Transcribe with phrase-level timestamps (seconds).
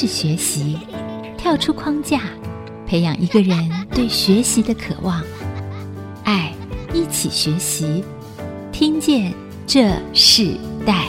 [0.00, 0.78] 是学习，
[1.36, 2.20] 跳出框架，
[2.86, 5.20] 培养一个人对学习的渴望。
[6.22, 6.54] 爱，
[6.94, 8.04] 一起学习，
[8.70, 9.34] 听见
[9.66, 10.54] 这世
[10.86, 11.06] 代。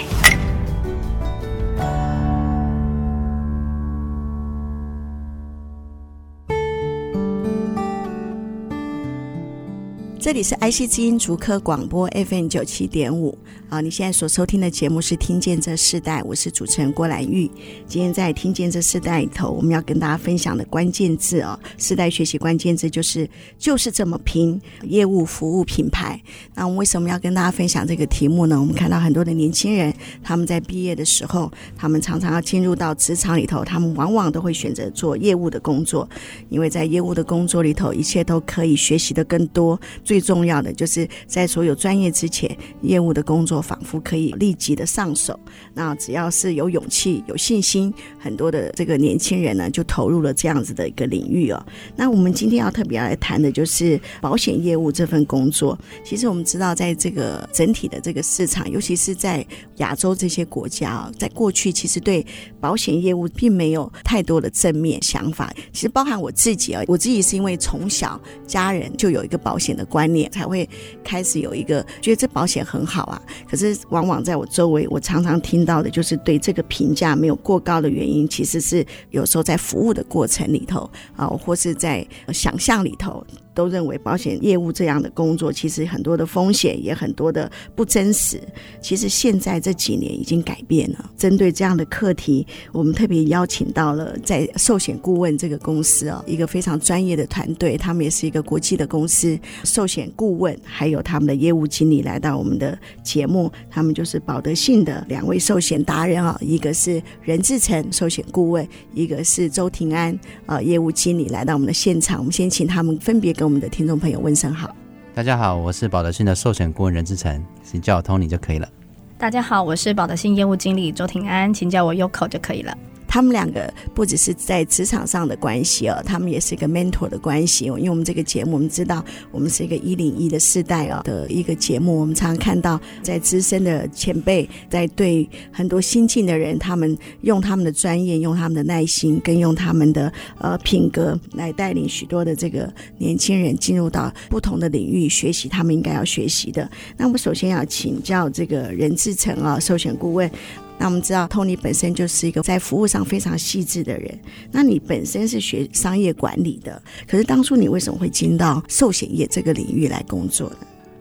[10.29, 13.35] 这里是 IC 之音竹科广播 FM 九七点五
[13.67, 17.49] 啊，你现在所收听的节目是《听见这世代》，我是主持人郭兰玉。
[17.87, 26.19] 今天在《听见这世代》里头，我们要跟大家分享的关键字啊，世代学习关键字就是就是这么拼业务服务品牌。
[26.53, 28.59] 那我们为什么要跟大家分享这个题目呢？
[28.59, 29.91] 我们看到很多的年轻人，
[30.23, 36.07] 他们在毕业的时候，他们常常要进入到职场里头，他们往往都会选择做业务的工作，
[36.49, 39.79] 因为在业务的工作里头，一切都可以学习的更多。
[40.03, 45.39] 最最重要的就是在所有专业之前，业务的工作仿佛可以立即的上手。
[45.73, 51.65] 那只要是有勇气、有信心，很多的这个年轻人呢，就投入了这样子的一个领域哦。
[51.95, 55.79] 那我们今天要特别来谈的就是保险业务这份工作。
[56.03, 59.45] 其实我们知道，在这个整体的这个市场，尤其是在
[59.77, 62.25] 亚洲这些国家啊，在过去其实对
[62.59, 65.53] 保险业务并没有太多的正面想法。
[65.71, 70.67] 其实包含我自己啊，我自己是因为从小家人就有一个保险的观你，才会
[71.03, 73.21] 开始有一个觉得这保险很好啊。
[73.49, 83.25] 可是往往在我周围，我常常听到的就是对这个评价没有过高的原因，其实是有时候在服务的过程里头啊，或是在想象里头。
[83.53, 88.39] 都认为保险业务这样的工作，其实很多的风险也很多的不真实。
[88.81, 91.11] 其实现在这几年已经改变了。
[91.17, 103.51] 针对这样的课题，我们特别邀请到了在寿险顾问这个公司啊，一个非常专业的团队，他们也是一个国际的公司，寿险顾问还有他们的业务经理来到我们的节目。
[103.69, 112.19] 他们就是保德信的两位寿险达人啊，一个是任志成寿险顾问，一个是周庭安啊业务经理来到我们的现场。
[112.19, 114.75] 我们先请他们分别跟我们的听众朋友问声好，
[115.15, 118.69] 大家好，我是保德信的寿险顾问任志成，请叫我 Tony 就可以了。
[119.17, 122.77] 大家好，我是保德信业务经理周庭安，请叫我 Yoko 就可以了。
[123.09, 127.65] 他们两个不只是在职场上的关系哦，他们也是一个 mentor 的关系。
[127.65, 146.69] 因为我们这个节目，我们知道我们是一个一零一的世代哦的一个节目，我们常常看到在资深的前辈在对很多新进的人，他们用他们的专业、用他们的耐心，跟用他们的呃品格来带领许多的这个年轻人进入到不同的领域学习他们应该要学习的。
[146.95, 150.29] 那我们首先要请教这个任志成啊，寿险顾问。
[150.79, 154.17] 那我们知道，Tony 本身就是一个在服务上非常细致的人。
[154.49, 160.55] 那你本身是学商业管理的，可是当初你为什么会进到寿险业这个领域来工作呢？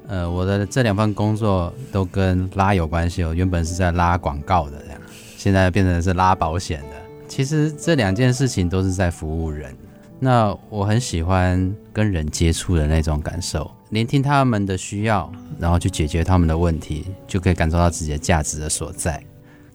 [0.09, 3.22] 呃，我的这两份工作都跟拉有关系。
[3.22, 5.00] 哦原本是在拉广告的，这样，
[5.37, 6.97] 现在变成是拉保险的。
[7.28, 9.72] 其实这两件事情都是在服务人。
[10.19, 15.31] 那我很喜欢跟人接触的那种感受，聆听他们的需要，
[15.61, 19.22] 然后去解决他们的问题，就可以感受到自己的价值的所在。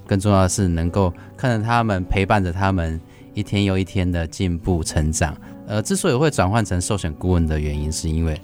[0.06, 3.00] 更重要的是，能够看着他们，陪伴着他们
[3.34, 5.36] 一天又一天的进步成长。
[5.66, 8.40] 呃，之所以会转换成寿险顾问的原因，是因为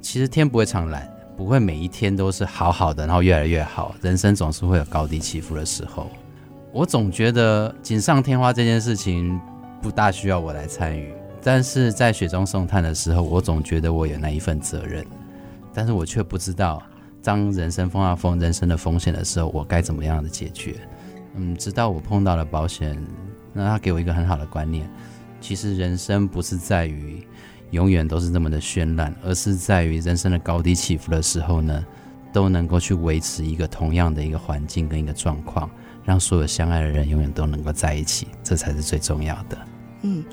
[0.00, 1.06] 其实天不会常蓝，
[1.36, 3.94] 不会每一天都是好好的，然后越来越好。
[4.00, 6.10] 人生总是会有高低起伏的时候。
[6.72, 9.38] 我总觉得锦上添花这件事情
[9.82, 11.12] 不大需要我来参与，
[11.42, 15.04] 但是在雪中送炭的时候，我总觉得我有那一份责任，
[15.74, 16.82] 但是我却不知道，
[17.22, 20.76] 当人生碰到风人生的风险的时候，我该怎么样的解决。
[21.34, 22.96] 嗯，直到我碰到了保险，
[23.52, 24.88] 那他给我一个很好的观念，
[25.40, 27.26] 其实人生不是在于
[27.70, 31.84] 永远都是那么的绚烂，而是在于人生的高低起伏的时候呢，
[32.32, 35.70] 都能够去维持一个同样的一个环境跟一个状况，
[36.04, 39.58] 让所有相爱的人永远都能够在一起，这才是最重要的。
[40.02, 40.24] 嗯，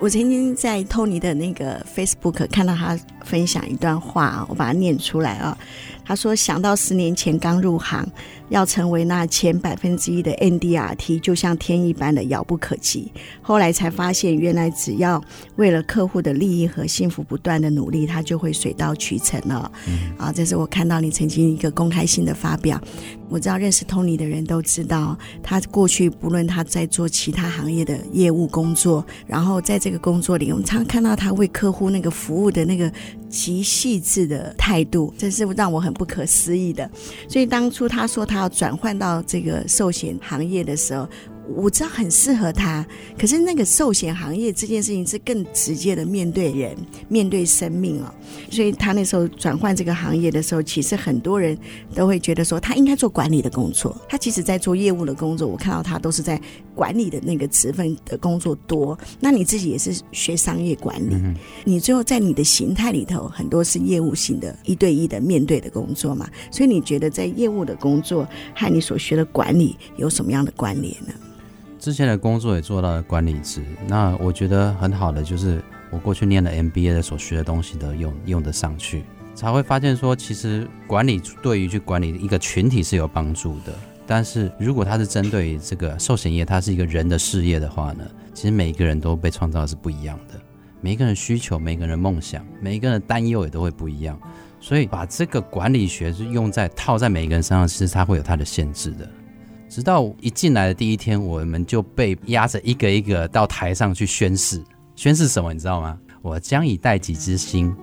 [0.00, 5.56] 我曾经在 Tony 的那个 Facebook 看到他分享一段话，我把它念出来啊。
[6.04, 8.06] 他说：“想到十年前刚入行。”
[8.48, 13.10] 要成为那前百分之一的 NDRT，就像天一般的遥不可及。
[13.40, 15.22] 后来才发现，原来只要
[15.56, 19.72] 为了客户的利益和幸福不断的努力，他就会水到渠成了。
[19.86, 22.78] 嗯、啊，这是我看到你曾经一个公开性的发表。
[23.30, 32.92] 我知道认识 Tony 的人都知道，他过去不论他在做其他行业的业务工作，然后在这个工作里，我们常常看到他为客户那个服务的那个
[33.28, 36.90] 极细致的态度，这是让我很不可思议的。
[37.28, 41.08] 所以当初他说他要转换到这个寿险行业的时候，
[41.48, 42.86] 我知道很适合他，
[43.18, 46.76] 可是那个寿险行业这件事情是更直接的面对人，
[47.08, 48.14] 面对生命哦。
[48.50, 51.58] 所以他那时候转换这个行业的时候，其实很多人
[51.94, 53.94] 都会觉得说他应该做管理的工作。
[54.08, 56.40] 他其实在做业务的工作，我看到他都是在
[56.74, 58.98] 管理的那个职分的工作多。
[59.18, 61.16] 那你自己也是学商业管理，
[61.64, 66.30] 你最后在你的形态里头很多是业务性的一对一的面对的工作嘛？
[66.50, 71.12] 所以你觉得在业务的工作和你所学的管理有什么样的关联呢？
[71.82, 79.02] 之前的工作也做到了管理职，那我觉得很好的就是我过去念了 MBA 的所学的东西都用用得上去，
[79.34, 83.72] 才会发现说其实管理对于去管理一个群体是有帮助的。
[84.06, 90.40] 但是如果它是针对这个寿险业，它是一个人的事业的话呢，其实每一个人都被创造是不一样的，
[90.80, 94.16] 每一个人需求、每一个人梦想、每一个人担忧也都会不一样，
[94.60, 99.10] 所以把这个管理学是用在套在每一个人身上，其实它会有它的限制的。
[99.72, 104.62] 直到一进来的第一天，我们就被压着一个一个到台上去宣誓。
[104.94, 105.50] 宣誓什么？
[105.54, 105.98] 你知道吗？
[106.20, 107.74] 我将以待己之心，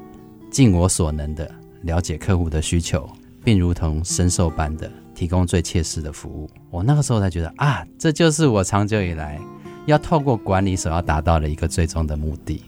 [0.51, 1.51] 尽我所能的
[1.81, 3.09] 了解客户的需求，
[3.44, 6.47] 并如同神兽般的提供最切实的服务。
[6.69, 9.41] 我那个时候才觉得啊，这就是我长久以来
[9.88, 12.63] 要透过管理所要达到的一个最终的目的。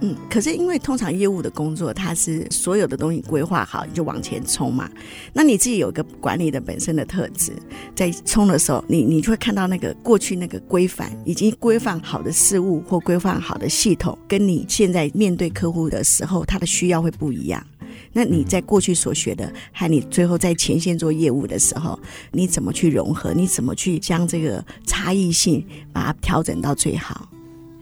[0.00, 4.90] 嗯，可是因为通常业务的工作，它是所有的东西规划好，你就往前冲嘛。
[5.32, 7.52] 那你自己有一个管理的本身的特质，
[7.94, 17.64] 在冲的时候，你你就会看到那个过去那个规范，已经规范好的事物或规范好的系统，跟你现在面对客户的时候，他的需要会不一样。
[18.12, 21.98] 那你在过去所学的，和你最后在前线做业务的时候，
[22.32, 23.32] 你怎么去融合？
[23.32, 27.28] 你怎么去将这个差异性把它调整到最好？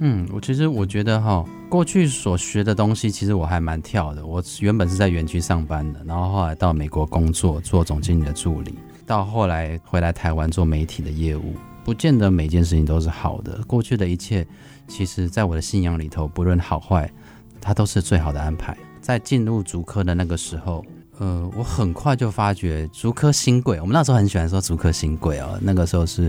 [0.05, 4.27] 嗯，我其实我觉得哈，过去所学的东西，其实我还蛮跳的。
[4.27, 8.75] 我原本是在园区上班的，然后后来到美国工作，做总经理的助理，
[9.07, 11.55] 到后来回来台湾做媒体的业务，
[11.85, 13.63] 不见得每件事情都是好的。
[13.65, 14.45] 过去的一切，
[14.89, 17.09] 其实在我的信仰里头，不论好坏，
[17.61, 18.77] 它都是最好的安排。
[19.01, 20.85] 在进入竹科的那个时候，
[21.19, 26.29] 呃，我很快就发觉竹科新贵，我们那时候很喜欢说竹科新贵哦，那个时候是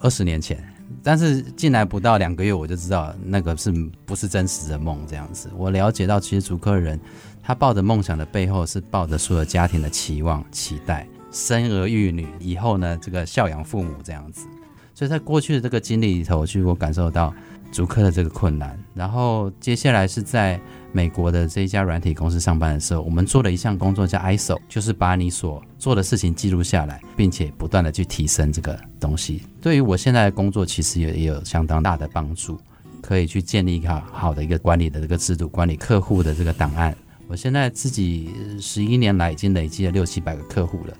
[0.00, 0.58] 二十年前。
[1.02, 3.72] 但是进来不到两个月，我就知道那个是
[4.04, 5.50] 不是真实的梦这样子。
[5.56, 6.98] 我了解到，其实竹科人
[7.42, 14.46] 他抱着梦想的背后，是抱着所有家庭的期望、期待，生儿育女以后呢，这个孝养父母这样子。
[14.94, 17.32] 所以在过去的这个经历里头，其实我感受到
[17.72, 18.78] 竹科的这个困难。
[18.94, 20.60] 然后接下来是在。
[20.92, 29.42] 美国的这一家软体公司上班的时候，我们做了一项工作叫 ISO，就是把你所做的事情记录下来，并且不断的去提升这个东西。
[29.60, 32.58] 对于我现在的工作，其实也也有相当大的帮助，
[33.00, 36.96] 可以去建立一个好的一个管理的这个制度，管理客户的这个档案。
[37.28, 40.94] 我现在自己十一年来已经累积了六七百个客户了，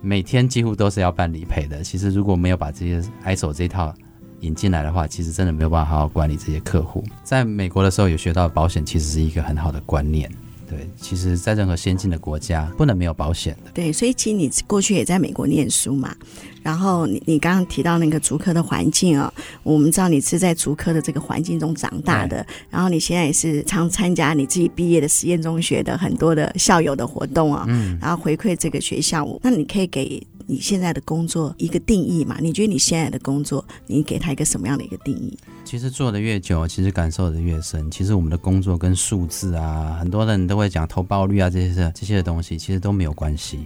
[0.00, 1.82] 每天几乎都是要办理赔的。
[1.82, 3.92] 其实如果没有把这些 ISO 这套，
[4.40, 7.04] 引进来的话，其实真的没有办法好好管理这些客户。
[7.22, 10.30] 在美国的时候，有学到保险，其实是一个很好的观念。
[10.66, 13.70] 对，其实，在任何先进的国家，不能没有保险的。
[13.74, 16.16] 对，所以其实你过去也在美国念书嘛，
[16.62, 30.26] 然后你你刚刚提到那个竹科的环境啊、哦，我们知道你是在竹科的这个环境中长大的，然后你现在也是常参加你自己毕业的实验中学的很多的校友的活动啊、哦，嗯，然后回馈这个学校，那你可以给。
[30.46, 32.38] 你现在的工作一个定义嘛？
[32.40, 35.38] 你觉得你现在的工作，你给他一个什么样的一个定义？
[35.64, 37.90] 其实做的越久，其实感受的越深。
[37.90, 43.64] 其实我们的工作跟数字啊，很多人都会讲投报率啊这些这些的东西，其实都没有关系。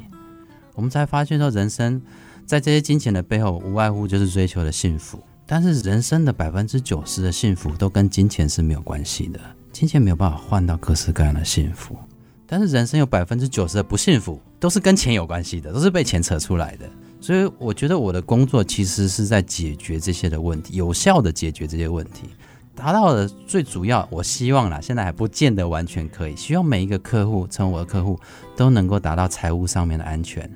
[0.74, 2.00] 我们才发现说，人生
[2.46, 5.18] 在这些金钱的背后，无外乎就是追求的幸福。
[5.44, 9.40] 但是人生的百分之九十的幸福都跟金钱是没有关系的，
[9.72, 11.96] 金钱没有办法换到各式各样的幸福。
[12.50, 16.88] 但是人生有百分之九十的不幸福，都是跟钱有关系的，都是被钱扯出来的。
[17.20, 22.30] 所以我觉得我的工作其实是在解决这些的问题，有效的解决这些问题，
[22.74, 26.34] 达到的最主要，我希望啦，现在还不见得完全可以。
[26.34, 28.18] 希望每一个客户，成为我的客户，
[28.56, 30.50] 都能够达到财务上面的安全，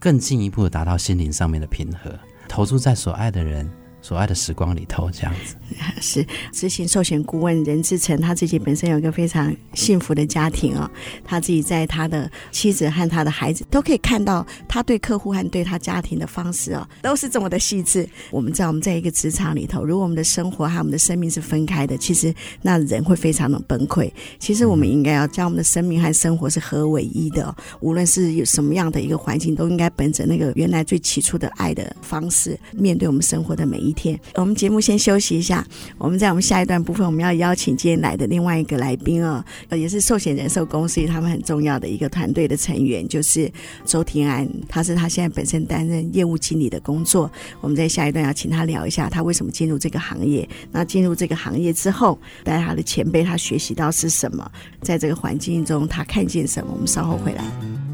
[0.00, 2.10] 更进一步的达到心灵上面的平和，
[2.48, 3.70] 投注在所爱的人。
[4.06, 5.56] 所爱的时光里头，这样子
[6.00, 10.88] 是执行寿险顾问任志成，他自己本身有一个非常幸福的家庭哦。
[11.24, 18.08] 他自己在他的妻子和他的孩子都可以看到他对客户和对他家庭的方式哦，都是这么的细致。
[18.30, 22.32] 我们知道我们在一个职场里头，如果我们的生活和我们的生命是分开的，其实
[22.62, 24.08] 那人会非常的崩溃。
[24.38, 34.18] 其实我们应该要将我们的生命和生活是合为一的，无论是有什么样的一个环境，都应该本着那个原来最起初的爱的方式面对我们生活的每一天。
[34.34, 35.66] 我们节目先休息一下，
[35.98, 43.50] 我们在我们下一段部分，我们要邀请今天来的另外一个来宾哦，也是寿险人寿公司他们很重要的一个团队的成员，就是
[43.84, 47.28] 周庭安，他是他现在本身担任业务经理的工作。
[47.60, 50.48] 我们在下一段要请他聊一下，他为什么进入这个行业？
[50.70, 54.48] 那进入这个行业之后，带他的前辈他学习到是什么？
[54.82, 56.72] 在这个环境中他看见什么？
[56.74, 57.85] 我们稍后回来。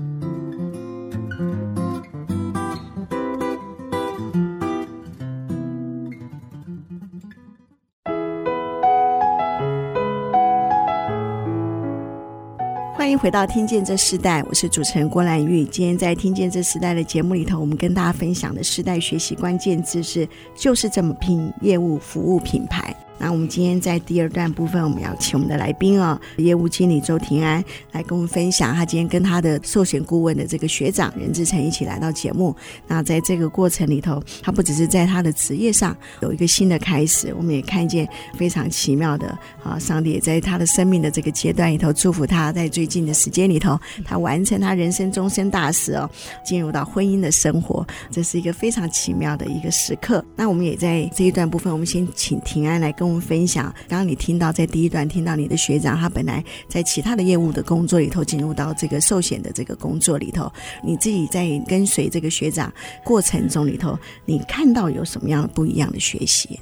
[13.23, 15.65] 回到听见这时代，我是主持人郭兰玉。
[15.67, 22.93] 今天在听见这时代的节目里头，我们跟大家分享的时代学习关键字是“就是这么拼”业务服务品牌。
[23.23, 27.63] 那我们今天在第二段部分，我们要请我们的来宾哦，业务经理周庭安
[27.93, 28.75] 来跟我们分享。
[28.75, 32.53] 他今天跟他的寿险顾问的这个学长任志成一起来到节目。
[32.89, 46.11] 那在这个过程里头，他不只是在他的职业上有一个新的开始，我们也看见非常奇妙的啊，上帝也在他的生命的这个阶段里头祝福他，在最近的时间里头，他完成他人生终身大事哦，
[46.45, 50.25] 进入到婚姻的生活，这是一个非常奇妙的一个时刻。
[50.35, 60.51] 那我们也在这一段部分，我们先请庭安来跟分享，刚刚你听到在第一段听到你的学长，他本来在其他的业务的工作里头，进入到这个寿险的这个工作里头，
[60.83, 62.73] 你自己在跟随这个学长
[63.05, 66.59] 过程中里头，你看到有什么样的不一样的学习？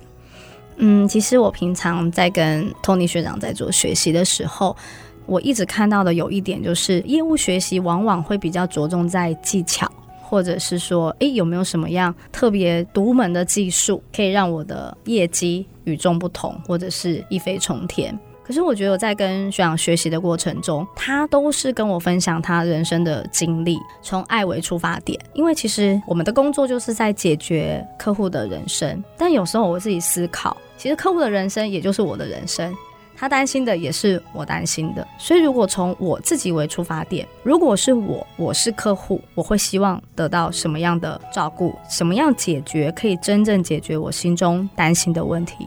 [0.76, 4.74] 嗯，其实我平常在跟 Tony 学长在做学习的时候，
[5.26, 9.90] 我一直看到的有一点就是，业务学习往往会比较着重在技巧。
[10.30, 18.16] 或者是说，诶，有没有什么样特别独门的技术，可以让我的业绩与众不同，或者是一飞冲天？
[18.44, 25.18] 可是我觉得我在跟学长学习的过程中，他都是跟我分享他人生的经历，从爱为出发点。
[25.34, 32.72] 因为其实我们的工作就是在解决客户的人生，但有时候我自己思考，其实客户的人生也就是我的人生。
[33.20, 45.66] 他担心的也是我担心的，所以如果从我自己为出发点，如果是我，我是客户，我会希望得到什么样的照顾，什么样解决可以真正解决我心中担心的问题？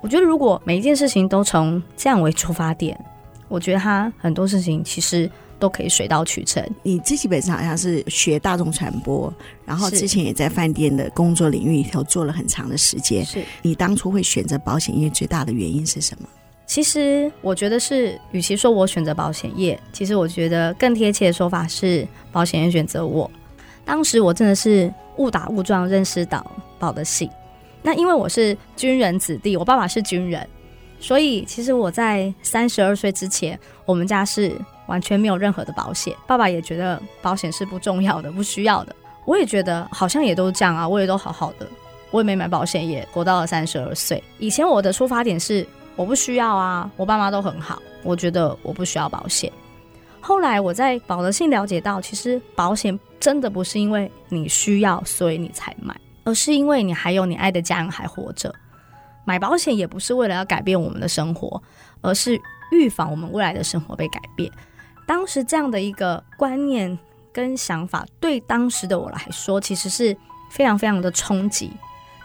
[0.00, 2.98] 我觉得如果每一件事情都从这样为出发点，
[3.46, 6.68] 我觉得他很多事情其实都可以水到渠成。
[6.82, 9.32] 你自己本身好像是学大众传播，
[9.64, 13.24] 然后之前也在饭店的工作领域里头做了很长的时间。
[13.24, 16.28] 是你当初会选择保险业最大的原因是什么？
[16.68, 23.28] 其实我觉得是，与其说我选择保险业，其实我觉得更贴切的说法是保险业选择我。
[23.86, 26.46] 当时我真的是误打误撞认识到
[26.78, 27.30] 保的系。
[27.80, 30.46] 那因为我是军人子弟，我爸爸是军人，
[31.00, 34.52] 所以其实我在三十二岁之前，我们家是
[34.88, 36.14] 完全没有任何的保险。
[36.26, 38.94] 爸爸也觉得保险是不重要的、不需要的。
[39.24, 41.66] 我也觉得好像也都这样啊，我也都好好的，
[42.10, 44.22] 我也没买保险，也活到了三十二岁。
[44.38, 45.66] 以前我的出发点是。
[45.98, 49.52] 我不需要啊，我爸妈都很好，我觉得我不需要保险。
[50.20, 58.54] 后来我在保德信了解到，其实保险真的不是因为你需要所以你才买，而是因为你还有你爱的家人还活着。
[59.24, 61.60] 买保险也不是为了要改变我们的生活，
[62.00, 62.40] 而是
[62.70, 64.48] 预防我们未来的生活被改变。
[65.04, 66.96] 当时这样的一个观念
[67.32, 70.16] 跟想法，对当时的我来说，其实是
[70.48, 71.72] 非常非常的冲击。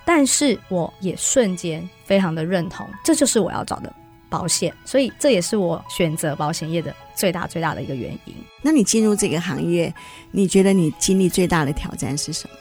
[0.06, 3.94] 但是我也瞬间非常的认同，这就是我要找的
[4.30, 8.36] 保险，所以这也是我选择保险业的最大最大的一个原因。
[8.62, 9.94] 那你进入这个行业，
[10.32, 12.56] 你觉得你经历最大的挑战是什么？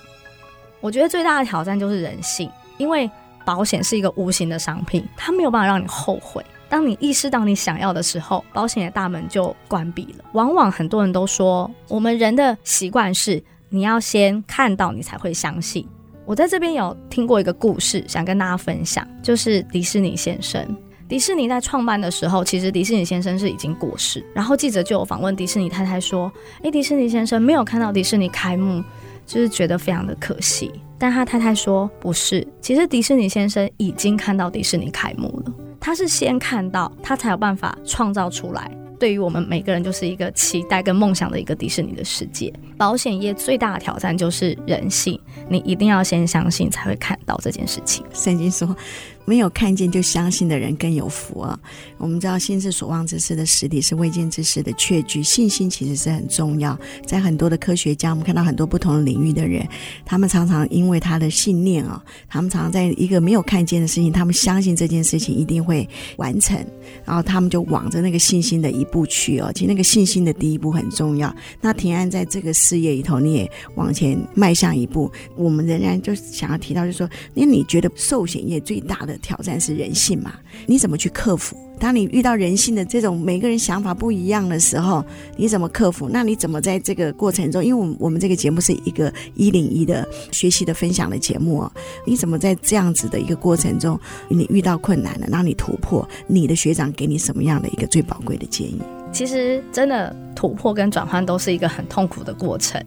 [0.80, 3.10] 我觉得最大的挑战就是人性，因为
[3.44, 6.44] 保险是一个无形的商品，它没有办法让你后悔。
[6.68, 10.24] 当你意识到你想要的时候，保险的大门就关闭了。
[10.32, 15.86] 往往很多人都说，我们人的习惯是你要先看到，你才会相信。
[16.32, 20.66] 我在这边有听过一个故事，想跟大家分享，就是迪士尼先生。
[21.06, 24.24] 迪士尼在创办的时候，其实迪士尼先生是已经过世。
[24.34, 26.32] 然后记者就有访问迪士尼太太说
[26.64, 28.82] ：“诶，迪士尼先生没有看到迪士尼开幕，
[29.26, 35.52] 就是觉得非常的可惜。”但他太太说：“不是，其实迪士尼先生已经看到迪士尼开幕了。
[35.78, 38.70] 他是先看到，他才有办法创造出来。”
[39.02, 42.52] 对于我们每个人，就是一个期待跟梦想的一个迪士尼的世界。
[42.76, 45.18] 保险业最大的挑战就是人性，
[45.48, 48.06] 你一定要先相信，才会看到这件事情。
[48.12, 48.76] 圣经说。
[49.24, 51.58] 没有看见就相信的人更有福啊！
[51.98, 55.22] 我们知道，心是所望之事的实体，是未见之事的确据。
[55.22, 56.78] 信心其实是很重要。
[57.06, 59.66] 在很多的科学家，我们看到很多不同领域的人，
[60.04, 66.56] 他们常常因为他的信念啊，他们常常在一个没有看见的事情，他们相信这件事情一定会完成，
[67.04, 69.50] 然后他们就往着那个信心的一步去哦。
[69.54, 71.34] 其实那个信心的第一步很重要。
[71.60, 80.32] 那平安在这个事业里头，你也往前迈向一步，我们仍然就想要提到，就是说，那你觉得寿险业最大的挑战是人性嘛？
[80.66, 81.56] 你怎么去克服？
[81.78, 85.04] 当你遇到人性的这种每个人想法不一样的时候，
[85.36, 86.08] 你怎么克服？
[86.08, 87.64] 那你怎么在这个过程中？
[87.64, 91.72] 因为我们我们这个节目是一个一零一的学习的分享的节目哦，
[92.06, 96.08] 你怎么在这样子的一个过程中，你遇到困难了，让你突破？
[96.28, 98.80] 你的学长给你什么样的一个最宝贵的建议？
[99.10, 102.80] 其实真的突破跟转换都是一个很痛苦的过程。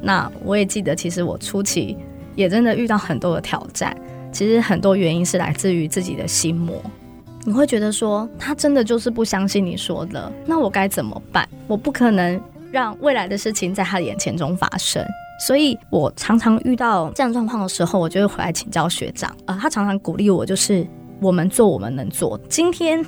[0.00, 1.96] 那我也记得，其实我初期
[2.36, 3.96] 也真的遇到很多的挑战。
[4.30, 6.74] 其实很多原因是来自于自己的心魔。
[7.44, 11.48] 你会觉得说，他真的就是不相信你说的，那我该怎么办？
[11.66, 15.02] 我不可能让未来的事情在他眼前中发生。
[15.46, 19.34] 所以我常常遇到这样状况的时候，我就会回来请教学长。
[19.46, 20.86] 呃，他常常鼓励我，就是
[21.20, 22.38] 我们做我们能做。
[22.50, 23.02] 今天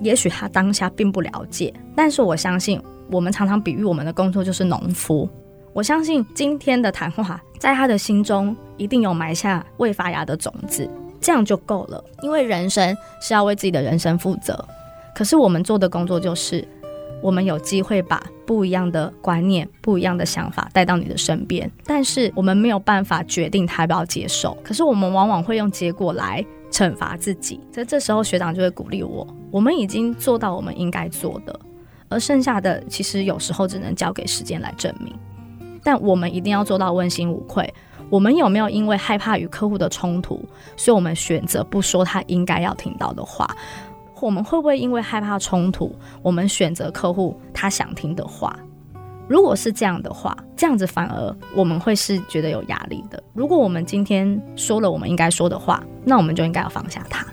[0.00, 2.80] 也许他当下并不了解，但是我相信，
[3.10, 5.28] 我们常常比喻我们的工作就是农夫。
[5.76, 10.90] 我相信今天的谈话，在他的心中一定有埋下未发芽的种子，
[11.20, 12.02] 这样就够了。
[12.22, 14.66] 因为人生是要为自己的人生负责，
[15.14, 16.66] 可是我们做的工作就是，
[17.22, 24.56] 我们有机会把不一样的观念、不一样的想法带到你的身边，但是我们没有办法决定他要不要接受。
[24.64, 31.60] 可是我们往往会用结果来惩罚自己，在这时候学长就会鼓励我：我们已经做到我们应该做的，
[32.08, 35.14] 而剩下的其实有时候只能交给时间来证明。
[35.86, 37.72] 但我们一定要做到问心无愧。
[38.10, 40.44] 我们有没有因为害怕与客户的冲突，
[40.76, 43.48] 所以我们选择不说他应该要听到的话？
[44.20, 48.58] 我们会不会因为害怕冲突，我们选择客户他想听的话？
[49.28, 53.22] 如果是这样的话，这样子反而我们会是觉得有压力的。
[53.32, 57.24] 如果我们今天说了我们应该说的话，那我们就应该要放下他。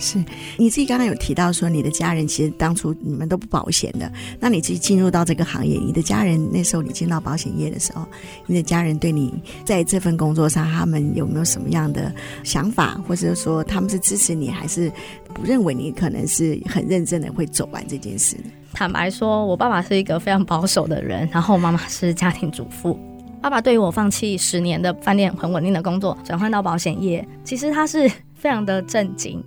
[0.00, 0.18] 是，
[0.56, 4.10] 你自己刚才有提到说，你的家人其实当初你们都不保险的。
[4.40, 8.06] 那你自己进入到这个行业，你的家人那时候你进到保险业的时候，
[8.46, 9.32] 你的家人对你
[9.64, 14.90] 在这份工作上，他们有没有什么样的想法，或者说他们是支持你，还是
[15.34, 18.36] 不认为你可能是很认真的会走完这件事？
[18.72, 22.98] 坦白说，我爸爸是一个非常保守的人，然后我妈妈是家庭主妇。
[23.42, 29.42] 爸爸对于我放弃十年的饭店很稳定的工作，转换到保险业，其实他是非常的震惊。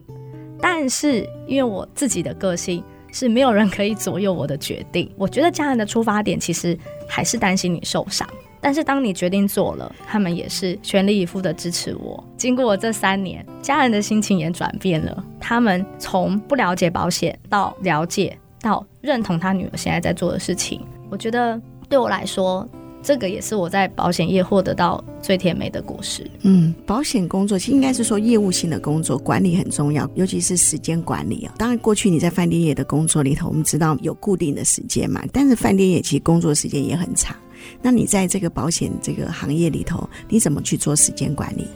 [0.66, 5.12] 但是，因为我自己的个性是没有人可以左右我的决定。
[5.20, 8.26] 我觉得家人的出发点其实还是担心你受伤。
[8.62, 12.24] 但是当你决定做了，他们也是全力以赴的支持我。
[12.38, 15.22] 经过这三年，家人的心情也转变了。
[15.38, 20.80] 他们从不了解保险到了解，到认同他女儿现在在做的事情。
[21.10, 22.66] 我觉得对我来说。
[23.04, 26.26] 这个也是我在保险业获得到最甜美的果实。
[26.42, 31.54] 嗯，保险工作其实应该是说业务性的工作，管理很重要，尤其是时间管理啊。
[31.58, 37.36] 当然，过去你在饭店业的工作里头，我们知道有固定的时间嘛，但是饭店业其实工作时间也很长。
[37.82, 41.68] 那你在这个保险这个行业里头，你怎么去做时间管理？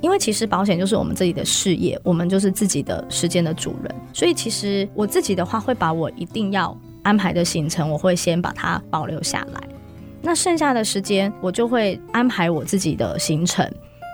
[0.00, 9.60] 因为其实保险就是我们自己的事业，我们就是自己的时间的主人，所以其实我自己的话，会把我一定要安排的行程，我会先把它保留下来。
[10.20, 13.68] 那剩下的时间，我就会安排我自己的行程。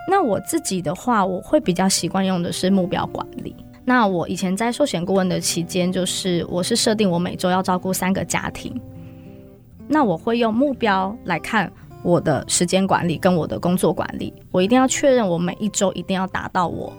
[0.07, 3.55] 那我自己的话，我会比较习惯用的是目标管理。
[3.83, 8.79] 那我以前在寿险顾问的期间，就是我是设定我每周要照顾三个家庭。
[9.87, 14.33] 那我会用目标来看我的时间管理跟我的工作管理。
[14.51, 16.93] 我一定要确认我每一周一定要达到我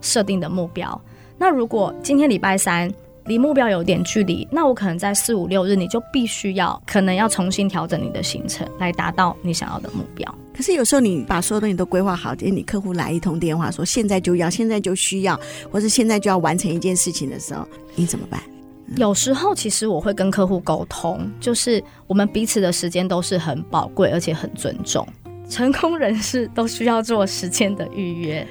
[0.00, 0.98] 设定的目标。
[1.38, 2.90] 那如果今天礼拜三，
[3.30, 10.34] 离目标有点距离，那我可能在四五六日，你就必须要可能要重新调整你的行程，来达到你想要的目标。
[10.52, 15.38] 可是有时候你把所有东西都规划好，你客户来一通电话说现在就要，现在就需要，
[15.70, 17.64] 或是现在就要完成一件事情的时候，
[17.94, 18.42] 你怎么办？
[18.88, 25.06] 嗯、有时候其实我会跟客户沟通，就是我们彼此的时间都是很宝贵，而且很尊重。
[25.48, 28.44] 成功人士都需要做时间的预约，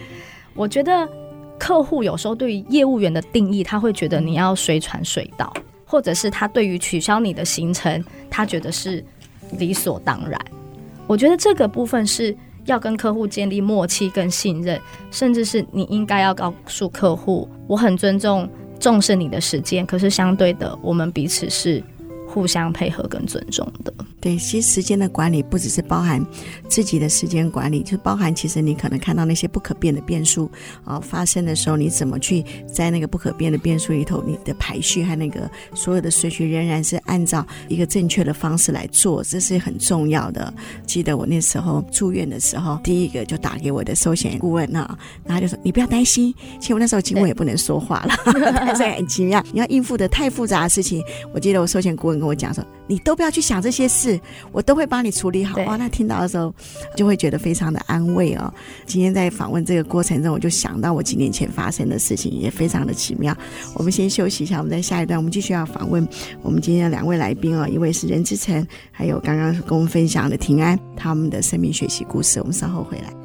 [0.53, 1.05] 我觉得。
[1.59, 5.53] 客户有时候对于业务员的定义，他会觉得你要随传随到，
[5.85, 9.03] 或者是他对于取消你的行程，他觉得是
[9.57, 10.39] 理所当然。
[11.05, 14.79] 我觉得这个部分是要跟客户建立默契跟信任，
[15.11, 21.83] 甚至是你应该要告诉客户，我很尊重、重视你的时间，可是相对的，我们彼此是。
[22.31, 26.23] 互相配合跟尊重的，对，其实时间的管理不只是包含
[26.67, 30.45] 自己的时间管理，就包含其实你可能看到那些不可变的变数
[30.85, 40.53] 啊、呃、发生的时候，你怎么去在那个不可变的变数里头，你的排序和那个所有的顺序仍然是按照一个正确的方式来做，这是很重要的。
[40.85, 48.13] 记得我那时候住院的时候，第一个就打给我的寿险顾问啊，然后就说你不要担心，其实我那时候经过也不能说话了，
[48.55, 51.03] 但是很奇妙，你要应付的太复杂的事情。
[51.33, 52.18] 我记得我寿险顾问。
[52.19, 54.19] 跟我讲说，你都不要去想这些事，
[54.51, 55.61] 我都会帮你处理好。
[55.63, 56.53] 哇，那听到的时候
[56.95, 58.53] 就会觉得非常的安慰哦。
[58.85, 63.35] 今天在访问这个过程中，我就想到我几年前发生的事情，也非常的奇妙。
[63.73, 66.07] 我们先休息一下，我们在下一段我们继续要访问
[66.41, 72.39] 我们今天的两位来宾哦，一位是任之诚，还有刚刚跟我们分享的平安，他们的生命学习故事。
[72.39, 73.18] 我们稍后回来。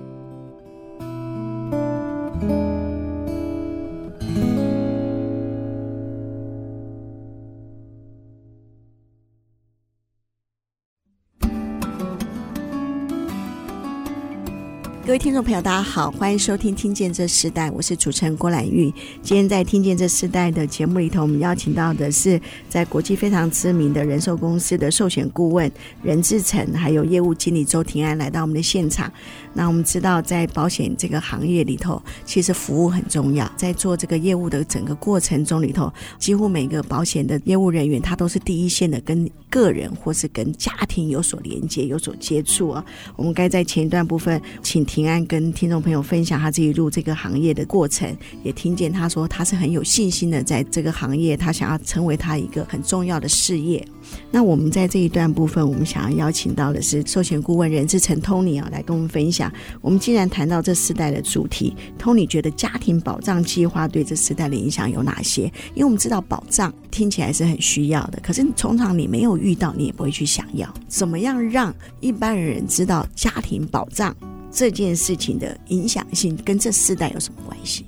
[15.07, 18.91] 各位听众朋友，大家好，欢迎收听《听见这世代》，我是主持人郭兰玉。
[19.21, 22.41] 今天在《听见这世代》的节目里头，我们邀请到的是
[22.71, 25.71] 在国际非常知名的人寿公司的寿险顾问
[26.03, 29.13] 任志成，还有业务经理周庭安来到我们的现场。
[29.53, 33.47] 那我们知道，在保险这个行业里头，其实服务很重要。
[33.59, 42.83] 在做这个业务的整个过程中里头，几乎每个保险的业务人员，他都是第一线的，跟个人或是跟家庭有所连接、有所接触啊。
[43.17, 53.85] 我们该在前一段部分，请平安跟听众朋友分享他自己入这个行业的过程，也听见他说他是很有信心的，在这个行业，他想要成为他一个很重要的事业。
[54.31, 59.53] 那我们在这一段部分，我们想要邀请到的是寿险顾问任志成 Tony 啊，来跟我们分享。
[59.81, 65.53] 我们既然谈到这四代的主题，Tony 觉得家庭保障计划对这四代的影响有哪些？
[65.75, 70.73] 因为我们知道保障听起来是很需要的，可是通常你没有遇到，你也不会去想要。
[70.87, 74.15] 怎么样让一般人知道家庭保障
[74.55, 77.85] 这件事情的影响性跟这世代有什么关系？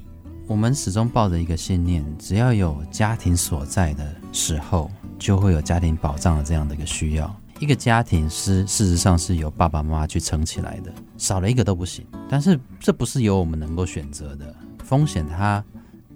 [0.49, 4.91] 我们始终抱着一个信念，只要有家庭所在的时候。
[5.19, 7.35] 就会有家庭保障的这样的一个需要。
[7.59, 12.07] 一个家庭是事实上是由爸爸妈妈去撑起来的，少了一个都不行。
[12.29, 14.55] 但是这不是由我们能够选择的。
[14.85, 15.65] 风险它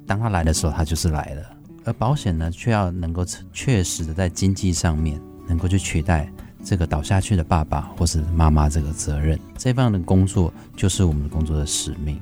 [0.06, 1.50] 当它来的时候，它就是来了。
[1.86, 6.30] 而保险呢，却要能够确实的在经济上面能够去取代
[6.64, 9.38] 这个倒下去的爸爸或是妈妈这个责任。
[9.56, 12.20] 这方的工作就是我们工作的使命。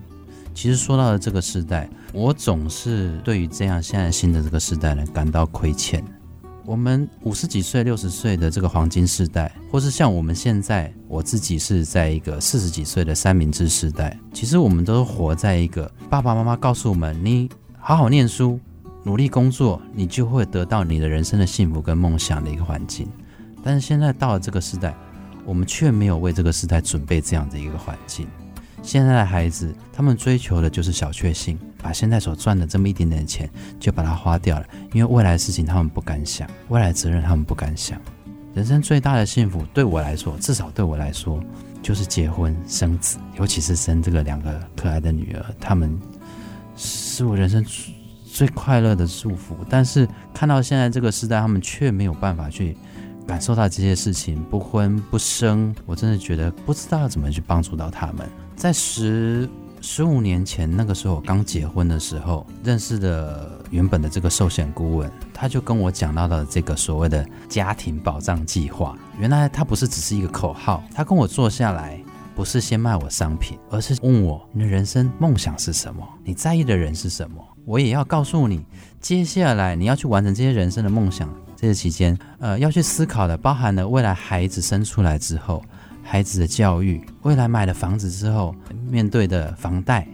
[0.55, 6.03] 其实说到了这个时代，我总是对于这样现在新的这个时代呢感到亏欠。
[6.65, 14.19] 我们五十几岁、六十岁的这个黄金时代，或是像我们现在，我自己是在一个四十几岁的三明治时代。
[14.35, 17.49] 其实我们都活在一个爸爸妈妈告诉我们：你
[17.79, 18.61] 好好念书，
[19.03, 23.09] 努力工作，你就会得到你的人生的幸福跟梦想的一个环境。
[23.63, 24.95] 但是现在到了这个时代，
[25.45, 28.27] 我们却没有为这个时代准备这样的一个环境。
[28.83, 38.01] 现在的孩子，他们追求的就是小确幸，把现在所赚的这么一点点钱就把它花掉了，因为未来的事情他们不敢想，未来责任他们不敢想。
[38.55, 41.43] 人生最大的幸福，对我来说，至少对我来说，
[41.83, 45.99] 就是结婚生子，尤其是生这个两个可爱的女儿，他们
[46.77, 47.65] 是我人生
[48.25, 49.57] 最快乐的祝福。
[49.69, 52.77] 但是看到现在这个时代，他们却没有办法去。
[53.29, 58.27] 感受到这些事情，不婚不生，我真的觉得不知道要怎么去帮助到他们。
[58.57, 59.47] 在十
[59.83, 72.03] 十五年前，那个时候我刚结婚的时候，认识的原本的这个寿险顾问，他就跟我讲到了这个所谓的家庭保障计划，原来他不是只是一个口号，他跟我坐下来，
[72.35, 78.65] 不是先卖我商品，而是问我你的人生梦想是什么，你在意的人是什么，我也要告诉你，
[79.03, 81.31] 接下来你要去完成这些人生的梦想。
[81.61, 85.61] 这个期间，呃，要去思考的，包含了未来孩子生出来之后，
[86.05, 88.55] 孩子的教育，未来买了房子之后
[88.89, 90.07] 面对的房贷，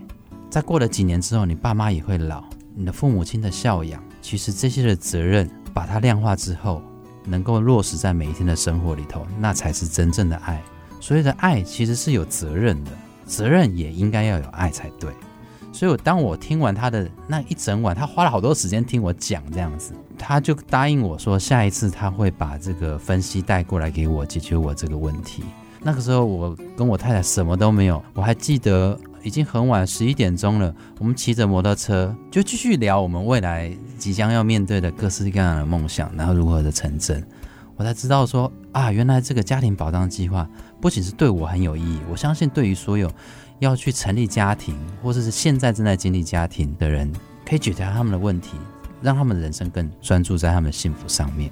[0.49, 2.43] 再过了几年之后，你爸妈也会老，
[2.75, 6.83] 你的父母亲的孝养，其实这些的责任，把它量化之后，
[7.27, 10.63] 能够落实在每一天的生活里头，那才是真正的爱。
[10.99, 12.91] 所谓的爱，其实是有责任的，
[13.27, 15.13] 责任也应该要有爱才对。
[15.75, 25.43] 所以，当我听完他的那一整晚，他花了好多时间听我讲这样子，他就答应我说，下一次他会把这个分析带过来给我，解决我这个问题。
[25.83, 37.23] 那个时候，我跟我太太什么都没有，我还记得已经很晚，十一点钟了，我们骑着摩托车就继续聊我们未来即将要面对的各式各样的梦想，然后如何的成真。
[37.77, 40.49] 我才知道说啊，原来这个家庭保障计划
[40.81, 43.11] 不仅是对我很有意义，我相信对于所有。
[43.61, 47.11] 要去成立家庭，或者是现在正在经历家庭的人，
[47.49, 48.59] 可以解决他们的问题，
[49.05, 51.51] 让他们的人生更专注在他们的幸福上面。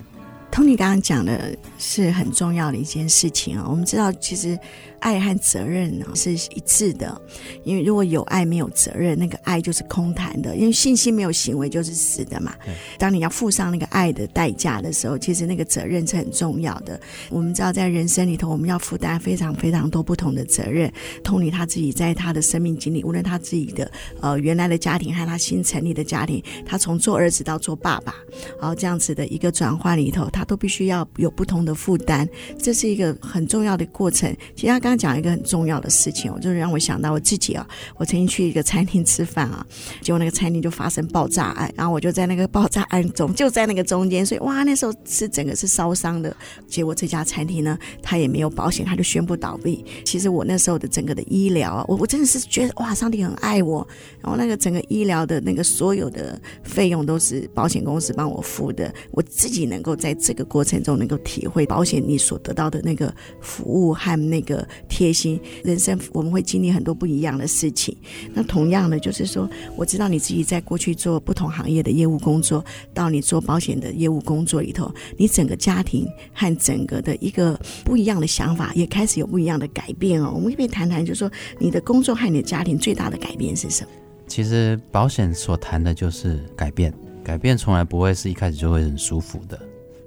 [0.53, 4.59] Tony 刚刚讲的是很重要的一件事情啊，我们知道其实。
[5.03, 7.21] 爱和责任呢是一致的，
[7.65, 10.55] 因为如果有爱没有责任，那个爱就是空谈的。
[10.55, 12.55] 因为信心没有行为就是死的嘛。
[13.01, 17.01] 当你要付上那个爱的代价的时候，其实那个责任是很重要的。
[17.31, 20.89] 我们知道在人生里头，我们要负担非常非常多不同的责任。
[21.25, 28.15] Tony 他自己在他的生命经历，无论他自己的呃原来的家庭还有他新成立的家庭，他从做儿子到做爸爸，
[28.61, 32.29] 然后这样子的一个转换里头，他都必须要有不同的负担，
[32.59, 34.35] 这是一个很重要的过程。
[34.55, 39.67] 其实他刚刚讲一个很重要的事情，我就是让我想到我自己啊，我曾经去一个餐厅吃饭啊，
[40.01, 46.35] 结果那个餐厅就发生爆炸案，然后我就在那个爆炸案中，就在那个中间，所以哇，那时候是整个是烧伤的。
[46.67, 49.85] 结果这家餐厅呢，他也没有保险，他就宣布倒闭。
[50.05, 53.87] 其实我那时候的整个的医疗啊，我我真的是觉得哇，上帝很爱我，
[54.21, 65.39] 然后那个整个医疗的那个所有的费用都是保险公司帮我付的，我自己能够在这这个过程中能够体会保险你所得到的那个服务和那个贴心。
[65.63, 67.95] 人生我们会经历很多不一样的事情，
[68.33, 72.65] 那同样的就是说，我知道你自己在过去做不同行业的业务工作，
[72.95, 80.33] 到你做保险的业务工作里头，你整个家庭和整个的一个不一样的想法也开始有不一样的改变哦。
[80.35, 83.91] 我们可不可以谈谈，就是说你的工作和你的家庭最大的改变是什么？
[84.27, 86.91] 其实保险所谈的就是改变，
[87.23, 89.61] 改变从来不会是一开始就会很舒服的，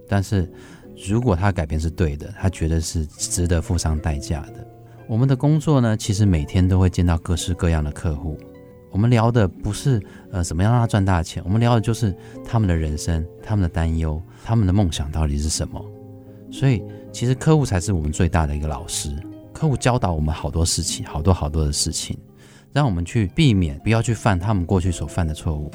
[0.07, 0.49] 但是
[1.07, 4.67] 如果他改变是对的，他觉得是值得付上代价的。
[5.07, 8.37] 我们的工作呢，其实每天都会见到各式各样的客户，
[8.91, 15.83] 我们聊的不是呃怎么样让他赚大钱，我们聊的就是他们的人生、他们的担忧、他们的梦想到底是什么。
[16.51, 19.09] 所以其实客户才是我们最大的一个老师，
[19.53, 22.17] 客户教导我们好多事情，好多好多的事情。
[22.71, 25.71] 让我们去避免，不要去犯他们过去所犯的错误，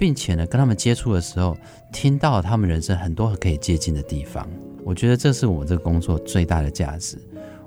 [0.00, 1.54] 并且呢，跟他们接触的时候，
[1.92, 4.48] 听到他们人生很多可以接近的地方。
[4.82, 7.18] 我觉得这是我这个工作最大的价值。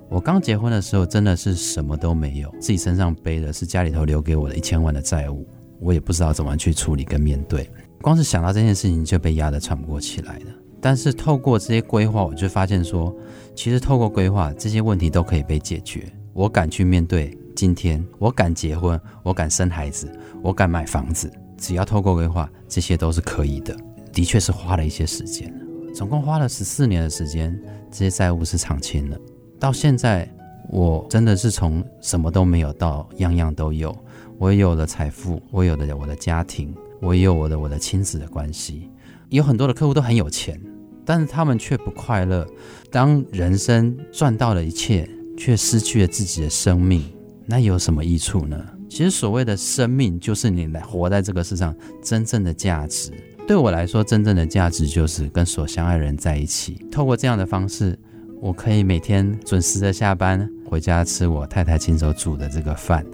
[0.09, 5.47] 我刚结婚的时候，真的是什么都没有，自己身上背的是家里头留给我的一千万的债务，
[5.79, 7.69] 我也不知道怎么去处理跟面对。
[8.01, 10.45] 光是想到这件事情就被压得喘不过气来了。
[10.81, 13.15] 但是透过这些规划，我就发现说，
[13.53, 16.11] 其实透过规划，这些问题都可以被解决。
[16.33, 17.37] 我敢去面对。
[17.55, 23.75] 今天我敢结婚，我敢生孩子，我敢买房子，只要透过规划，这些都是可以的。
[24.11, 25.53] 的确是花了一些时间，
[25.93, 29.17] 总共花了十四年的时间，这些债务是偿清了。
[29.59, 30.31] 到现在，
[30.69, 33.95] 我真的是从什么都没有到样样都有。
[34.37, 38.89] 我也有了财富，我有了我的家庭，我也有我的我的亲子的关系。
[39.29, 40.59] 有很多的客户都很有钱，
[41.05, 42.45] 但是他们却不快乐。
[42.91, 47.03] 当人生赚到了一切，却失去了自己的生命。
[47.45, 48.63] 那有什么益处呢？
[48.93, 53.11] 其实所谓的生命，就是你来活在这个世上真正的价值。
[53.47, 56.75] 对我来说，真正的价值就是跟所相爱的人在一起。
[56.91, 57.97] 透过这样的方式，
[58.39, 60.47] 我可以每天准时的下班。
[60.73, 63.05] 回家吃我太太亲手煮的这个饭，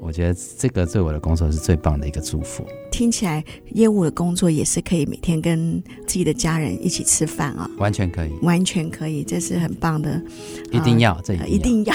[0.00, 2.64] 我觉得这个对我的工作是最棒的一个祝福。
[2.92, 10.22] 听起来业务的工作也是可以每天跟自己的家人一起吃饭啊，完全可以，完全可以，这是很棒的。
[10.70, 11.94] 一定要，这一定要。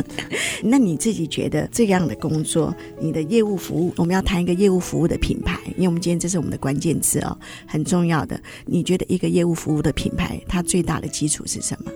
[0.64, 8.40] 那你自己觉得这样的工作，你的业务服务，我们要谈一个业务服务的品牌，因为我们今天这是我们的关键字哦，很重要的。
[8.64, 11.92] 你觉得一个业务服务的品牌，它最大的基础是什么？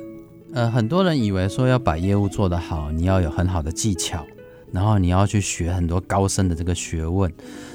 [0.57, 4.25] 呃，很多人以为说要把业务做得好，你要有很好的技巧，
[4.73, 7.31] 然后你要去学很多高深的这个学问，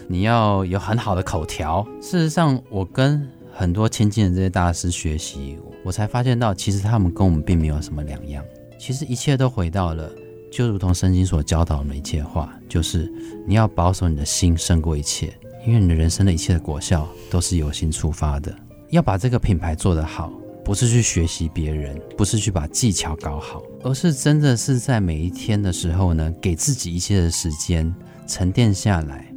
[0.08, 1.88] 你要有很好的口条。
[2.02, 8.44] 事实上，我跟很多亲近的这些大师学习，我才发现到，其实他们跟我们并没有什么两样。
[8.80, 10.10] 其实一切都回到了，
[10.52, 13.08] 就如同圣经所教导的一切话，就是
[13.46, 15.32] 你要保守你的心胜过一切，
[15.68, 18.52] 因为你的人生的一切的果效都是由心出发的。
[18.90, 20.34] 要把这个品牌做得好。
[20.64, 27.94] 不是去学习别人，不是去把技巧搞好，而是真的是在每一天的时候呢，给自己一些的时间
[28.28, 29.28] 沉淀下来。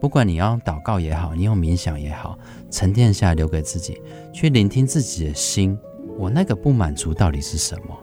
[0.00, 2.38] 不管你要祷告也好，你用冥想也好，
[2.70, 4.00] 沉淀下来留给自己，
[4.32, 5.78] 去聆听自己的心。
[6.18, 7.96] 我那个不满足到底是什么？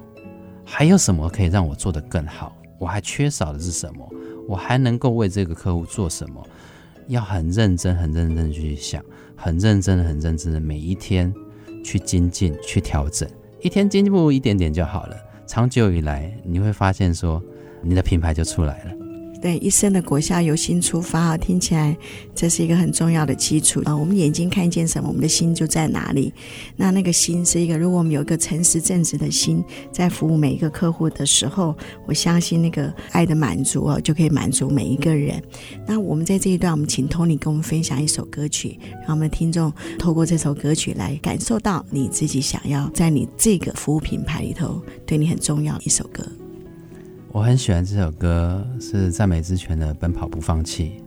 [0.65, 2.55] 还有什么可以让我做得更好？
[2.79, 4.09] 我还缺少的是什么？
[4.47, 6.41] 我还能够为这个客户做什么？
[7.07, 9.03] 要很认真、很认真的去想，
[9.35, 11.33] 很认真、很认真的每一天。
[11.83, 13.29] 去精进，去调整，
[13.61, 15.15] 一天进步一点点就好了。
[15.47, 17.41] 长久以来，你会发现说，
[17.81, 18.91] 你的品牌就出来了。
[19.41, 21.97] 对，一生的果效由心出发，听起来
[22.35, 23.95] 这是一个很重要的基础啊。
[23.95, 26.33] 我们眼睛看见什么，我们的心就在哪里。
[26.75, 31.73] 那那个心是一个，如果我们有一个诚实正直的心，在服务每一个客户的时候，
[32.05, 35.41] 我相信那个爱的满足哦，就可以满足每一个人。
[35.87, 46.25] 那我们在这一段，我们请 Tony 跟我们分享一首歌曲，让我们的听众透过这首歌曲来感受到你自己想要在你这个服务品牌里头对你很重要的一首歌。
[47.31, 50.99] 我很喜欢这首歌，是赞美之泉的《奔跑不放弃》。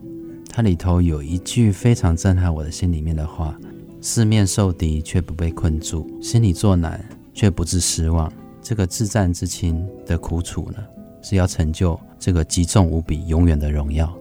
[0.49, 3.59] 它里头有一句非常震撼我的心里面的话
[3.99, 8.31] ：“四面受敌却不被困住，心里作难却不致失望。
[8.61, 10.77] 这个自战之亲的苦楚呢，
[11.21, 14.11] 是要成就这个极重无比、永远的荣耀。”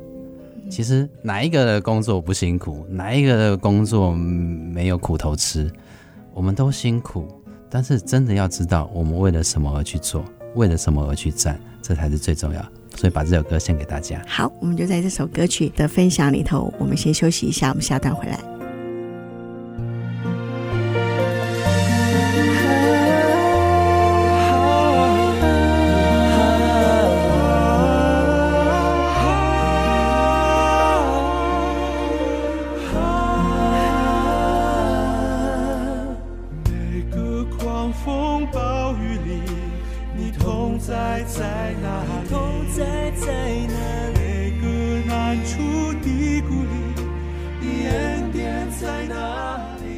[0.69, 2.85] 其实哪一个的工作不辛苦？
[2.91, 5.71] 哪一个的工作没有苦头吃？
[6.35, 7.29] 我们都辛苦，
[7.71, 12.61] 但是真的要知道我们为了什么而去做，为了什么而去站，这才是最重要。
[12.95, 14.23] 所以把这首歌献给大家。
[14.27, 18.52] 好，我们就在这首歌曲的分享里头，我们先休息一下，我们下段回来。
[41.43, 41.75] 在
[49.09, 49.91] 哪里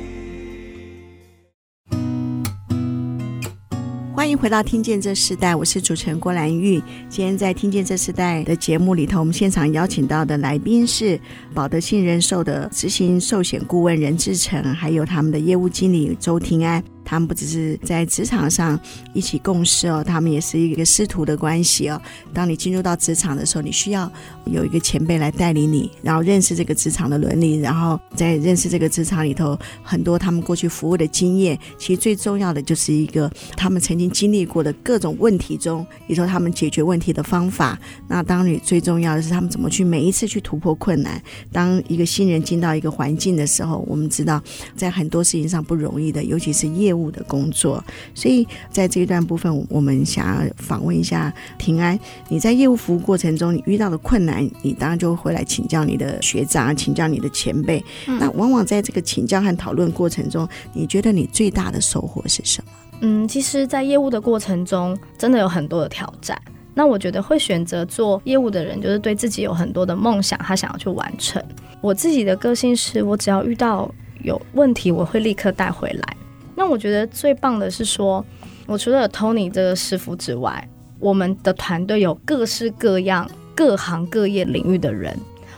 [4.14, 6.82] 欢迎回到《听见这时代》，我是主持人郭兰玉。
[7.10, 11.20] 今天在《听见这时代》的节目里头，我们现场邀请到的来宾是
[11.52, 16.82] 保德信人寿的执行寿险顾问任志成，还有他们的业务经理周庭安。
[17.04, 18.78] 他们不只是在职场上
[19.12, 22.00] 一起共事哦，他们也是一个师徒的关系哦。
[22.32, 24.10] 当你进入到职场的时候，你需要
[24.46, 31.58] 有一个前辈来带领你，然后认识这个职场的伦理，然后在认识这个职场里头很多他们过去服务的经验。
[31.78, 37.78] 其实最重要的就是一个他们曾经经历过的各种问题中，里头他们解决问题的方法。
[38.08, 41.22] 那当你最重要的是他们怎么去每一次去突破困难。
[41.52, 44.42] 当一个新人进到一个环境的时候，我们知道
[44.76, 47.04] 在很多事情上不容易的，尤其是业务。
[47.04, 51.98] 务的工作，所以在这一段部分，我们想要访问一下平安。
[52.30, 57.84] 你在业务服务过程中，你遇到的困难，你当然就会来请教你的学长，请教你的前辈。
[58.06, 62.70] 嗯、那往往在这个请教和讨论过程中，你觉得你最大的收获是什么？
[63.00, 66.40] 嗯，其实，在业务的过程中，真的有很多的挑战。
[66.72, 71.42] 那我觉得会选择做业务的人，就是对自己有很多的梦想，他想要去完成。
[71.82, 76.16] 我自己的个性是，我只要遇到有问题，我会立刻带回来。
[76.64, 78.24] 那我觉得最棒的是说，
[78.64, 80.66] 我除了 Tony 这个师傅之外，
[80.98, 85.14] 我们的团队有各式各样、各行各业领域的人。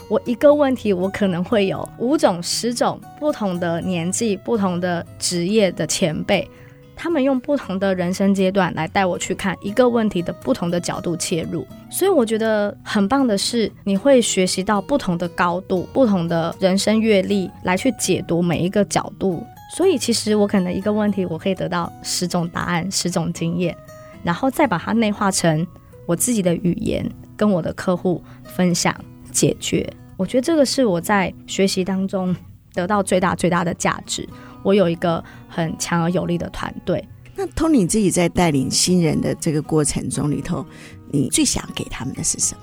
[0.08, 6.50] 我一个问题，我可能会有五种、十种不同的年纪、不同的职业的前辈，
[6.96, 11.64] 他们用不同的人生阶段来带我去看一个问题的不同的角度切入。
[11.88, 19.46] 所以我觉得很棒的是，你会学习到不同的高度、不同的人生阅历来去解读每一个角度。
[19.68, 23.76] 所以，其实我可能一个问题，我可以得到十种答案、十种经验，
[24.22, 25.66] 然后再把它内化成
[26.06, 27.04] 我自己的语言，
[27.36, 28.94] 跟我的客户分享
[29.32, 29.92] 解决。
[30.16, 32.34] 我觉得这个是我在学习当中
[32.72, 34.26] 得到最大最大的价值。
[34.62, 37.06] 我有一个很强而有力的团队。
[37.34, 40.64] 那 Tony 自己在带领新人的这个过程中里头，
[41.10, 42.60] 你最想给他们的是什么？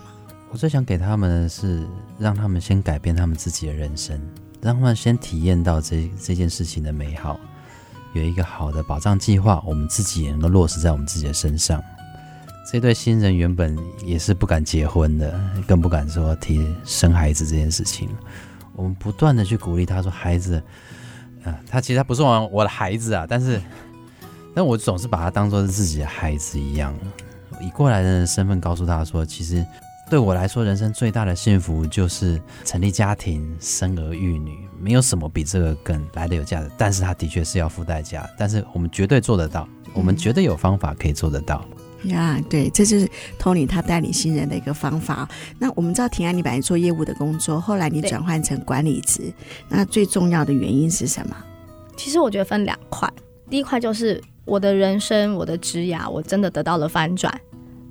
[0.50, 1.86] 我最想给他们的是
[2.18, 4.20] 让他们先改变他们自己的人生。
[4.64, 7.38] 让他们先体验到这这件事情的美好，
[8.14, 11.84] 有一个好的保障计划，我们自己也能够落实在我们自己的身上。
[12.72, 18.08] 这对新人原本也是不敢结婚的，更不敢说提生孩子这件事情。
[18.74, 20.64] 我们不断的去鼓励他说：“孩子，啊、
[21.44, 23.62] 呃，他其实他不是我我的孩子啊，但是，
[24.56, 26.96] 但我总是把他当做是自己的孩子一样，
[27.60, 29.64] 以过来人的身份告诉他说，其实。”
[30.10, 36.70] 对我来说，人生最大的幸福就是成立家庭、生儿育女，没有什么比这个更来的有价值。
[36.78, 41.66] 但是它的确是要付代价，但是我们绝对做得到，我们绝对有方法可以做得到。
[42.04, 45.28] 呀、嗯，对，这就是 Tony 他带领新人的一个方法。
[45.58, 49.34] 那我们知道婷安，你本来做业务的工作，后来你转换成管理职，
[49.70, 51.36] 那最重要的原因是什么？
[51.96, 53.12] 其实我觉得分两块，
[53.50, 57.34] 第一块就是我的人生、我的职涯，我真的得到了翻转。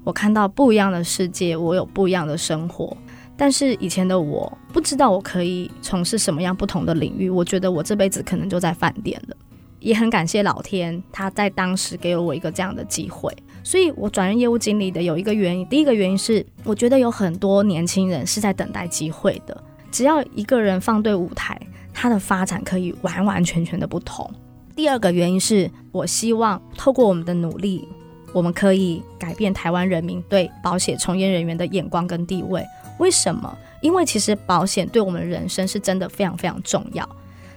[0.04, 2.96] 我看到不一样的世界，我有不一样的生活。
[3.36, 7.30] 但是以前的我不知道我可以从事什么样不同的领域。
[7.30, 9.36] 我觉得我这辈子可能就在饭店了。
[9.80, 13.34] 也很感谢老天，他在当时给了我一个这样的机会。
[13.64, 19.64] 所以我转任业务经理的有一个原因，第一个原因是我觉得有很多年轻人是在等待机会的。
[19.90, 21.60] 只要一个人放对舞台，
[21.92, 24.30] 他的发展可以完完全全的不同。
[24.76, 27.88] 第二个原因是我希望透过我们的努力。
[28.32, 32.64] 我们可以改变台湾人民对保险从业人员的眼光跟地位。
[32.98, 33.56] 为什么？
[33.80, 37.08] 因为其实保险对我们人生是真的非常非常重要，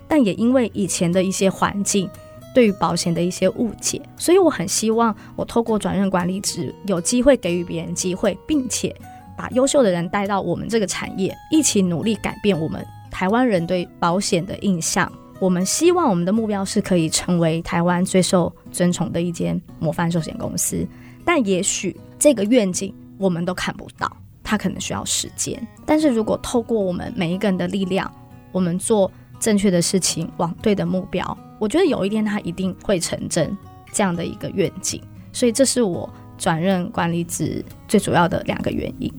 [0.07, 2.09] 但也因为以前的一些环境
[2.53, 8.95] 对于保险的一些误解，所以我很希望我透过转任管理职，有机会给予别人机会，并且
[9.37, 15.11] 把优秀的人带到我们这个产业，一起努力改变我们台湾人对保险的印象。
[15.39, 20.87] 我们希望我们的目标是可以成为台湾最受尊崇的一间模范寿险公司，
[21.25, 24.09] 但也许这个愿景我们都看不到，
[24.43, 25.61] 它可能需要时间。
[25.85, 28.09] 但是如果透过我们每一个人的力量，
[28.51, 31.37] 我们做正确的事情，往对的目标。
[31.59, 33.55] 我觉得有一天它一定会成真，
[33.91, 35.01] 这样的一个愿景。
[35.33, 39.13] 所以这是我转任管理职最主要的两个原因。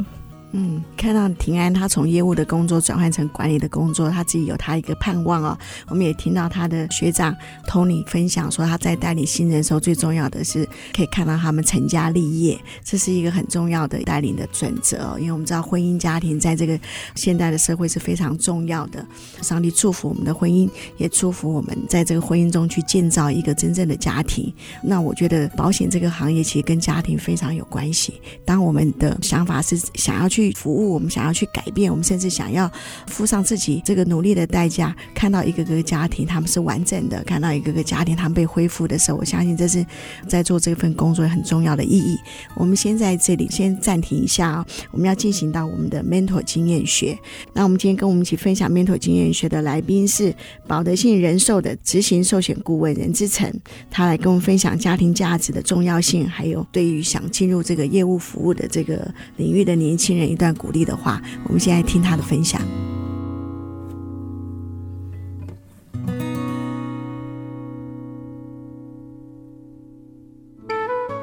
[0.58, 5.58] 嗯，看到平安他从业务的工作转换成管理的工作，他自己有他一个盼望哦。
[5.86, 7.36] 我们也听到他的学长
[7.68, 15.18] Tony 分享说，他在带领新人的时候，最重要的是可以看到他们成家立业，这是一个很重要的带领的准则哦。
[15.20, 16.80] 因为我们知道婚姻家庭在这个
[17.14, 19.04] 现代的社会是非常重要的。
[19.42, 24.50] 上帝祝福我们的婚姻，也祝福我们在这个婚姻中去建造一个真正的家庭。
[24.82, 28.14] 那我觉得保险这个行业其实跟家庭非常有关系。
[28.46, 32.70] 当我们的想法是想要去服务，我们想要去改变，我们甚至想要
[33.06, 39.84] 付上自己这个努力的代价，看到一个个家庭他们是完整的，看到一个个家庭他们被恢复的时候，我相信这是
[40.28, 42.18] 在做这份工作很重要的意义。
[42.54, 47.18] 我们先在这里先暂停一下啊，我们要进行到我们的 mentor 经验学。
[47.54, 50.34] 那我们今天跟我们一起分享 mentor 经验学的来宾是
[50.66, 53.50] 保德信人寿的执行寿险顾问任之成，
[53.90, 60.35] 他来跟我们分享家庭价值的重要性，还有对于想进入这个业务服务的这个领域的年轻人。
[60.36, 62.60] 一段鼓励的话，我们现在听他的分享。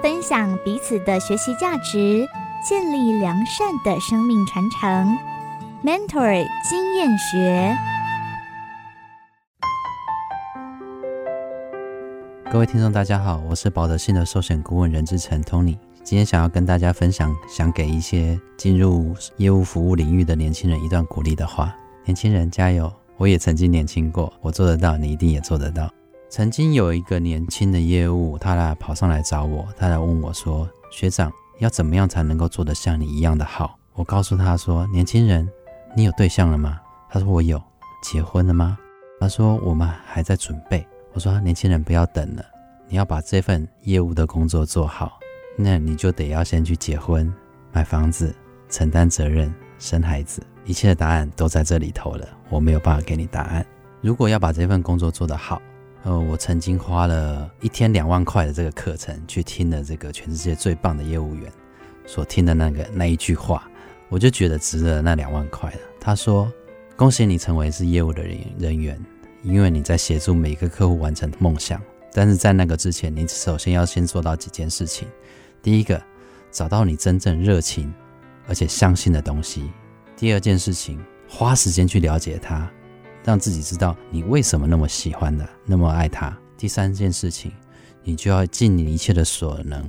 [0.02, 2.28] 分享彼此的学习价值，
[2.68, 5.16] 建立良善的生命传承。
[5.86, 7.78] Mentor 经验学，
[12.52, 15.78] 各位听众，大家好，我是保德信的寿险顾问任志成 Tony。
[16.04, 21.74] 今天想要跟大家分享，想给一些进入业务服务领域的年轻人一段鼓励的话。
[22.04, 22.92] 年轻人加油！
[23.16, 25.90] 我也曾经年轻过，我做得到，你一定也做得到。
[26.30, 35.50] 曾经有一个年轻的业务，他来跑上来找我，他来问我说：“学长，要怎么样才能够做得像你一样的好？”我告诉他说：“年轻人，
[35.96, 37.62] 你有对象了吗？”他说：“我有。”
[38.04, 38.78] 结婚了吗？
[39.22, 42.44] 他说：“我们还在准备。”我说：“年轻人，不要等了，
[42.90, 45.18] 你要把这份业务的工作做好。”
[45.56, 47.32] 那你就得要先去结婚、
[47.72, 48.34] 买房子、
[48.70, 52.28] 承担责任、生孩子，一切的答案都在这里头了。
[52.50, 53.66] 我没有办法给你答案。
[54.02, 55.62] 如果要把这份工作做得好，
[56.04, 61.52] 呃，我曾经花了一天两万块的这个课程去听了这个全世界最棒的业务员
[62.06, 63.70] 所听的那个那一句话，
[64.10, 65.78] 我就觉得值了那两万块了。
[66.00, 66.52] 他说
[66.98, 69.00] ：“恭喜你成为是业务的人人员，
[69.44, 71.82] 因为你在协助每一个客户完成梦想。
[72.12, 75.08] 但是在那个之前，你首先要先做到几件事情。”
[75.64, 76.00] 第一个，
[76.52, 77.92] 找到你真正热情
[78.48, 79.72] 而且相信的东西。
[80.18, 82.70] 第二件事情，花时间去了解它，
[83.24, 86.38] 让自己知道你为什么那么喜欢的，那么爱它。
[86.58, 87.52] 第三件事情，
[88.04, 89.84] 你就要尽你一切的所能，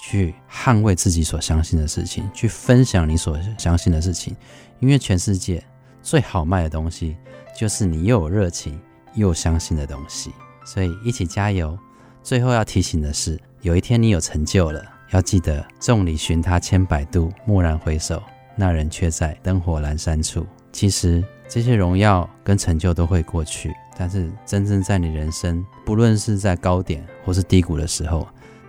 [0.00, 4.36] 去捍卫自己所相信的事情，去分享你所相信的事情。
[4.78, 5.62] 因为全世界
[6.00, 7.16] 最好卖的东西，
[7.58, 8.80] 就是你又有热情
[9.14, 10.30] 又相信的东西。
[10.64, 11.76] 所以一起加油。
[12.22, 14.80] 最后要提醒的是，有一天你有成就了。
[15.12, 18.22] 要记得，众里寻他千百度，蓦然回首，
[18.56, 20.46] 那人却在灯火阑珊处。
[20.72, 28.26] 其实这些荣耀跟成就都会过去，但是真正在你人生，不论是在高点或是低谷的时候，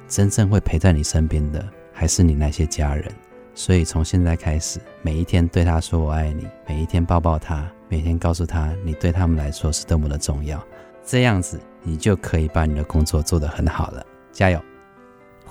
[0.08, 3.10] 真正会陪在你身边的，还是你那些家人。
[3.56, 10.62] 所以从现在开始，每一天对他说我爱你，每一天抱抱他，每天告诉他你对他们来说是多么的重要。
[11.06, 14.06] 这样子，你就可以把你的工作做得很好了。
[14.34, 14.60] 加油！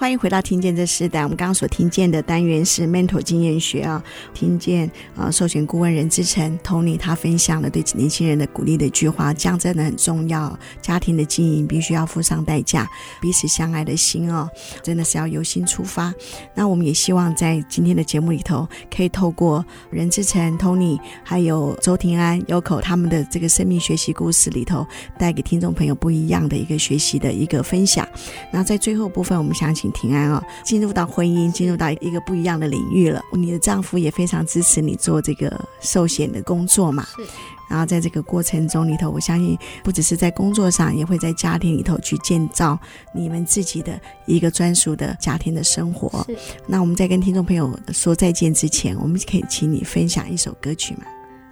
[0.03, 1.23] 欢迎回到听见这时代。
[1.23, 4.03] 我们刚刚所听见的单元是 mentor 经验学啊，
[4.35, 10.59] 听见啊，授权顾问任志成 Tony 他分享了对年轻人的鼓励的一句话，这样真的很重要。
[10.81, 12.85] 家庭的经营必须要付上代价，
[13.21, 14.51] 彼此相爱的心哦，
[14.83, 16.13] 真的是要由心出发。
[16.53, 24.85] 那我们也希望在今天的节目里头，可以透过任志成 Tony 还有周庭安 Yoko 他们的这个生命学习故事里头，
[25.17, 28.05] 带给听众朋友不一样的一个学习的一个分享。
[28.51, 29.92] 那在最后部分，我们想请。
[29.93, 33.23] 庭安哦，进入到婚姻，进入到一个不一样的领域了。
[33.33, 37.07] 你的丈夫也非常支持你做这个寿险的工作嘛？
[37.17, 37.23] 是。
[37.69, 42.79] 然后在这个过程中里头，我相信不只是在工作上，也会在家庭里头去建造
[43.15, 46.23] 你们自己的一个专属的家庭的生活。
[46.27, 46.37] 是。
[46.67, 51.05] 那我们在跟听众朋友说再见之前，我们可以请你分享一首歌曲吗？